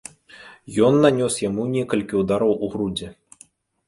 [0.85, 3.11] Ён нанёс яму некалькі ўдараў у грудзі.